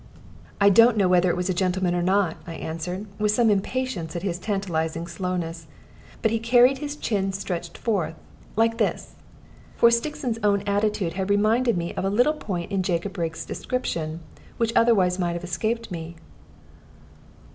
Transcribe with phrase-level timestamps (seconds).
[0.59, 4.15] "I don't know whether it was a gentleman or not," I answered, with some impatience
[4.15, 5.67] at his tantalizing slowness;
[6.23, 8.15] "but he carried his chin stretched forth
[8.55, 9.13] like this."
[9.77, 14.21] For Stixon's own attitude had reminded me of a little point in Jacob Rigg's description,
[14.57, 16.15] which otherwise might have escaped me.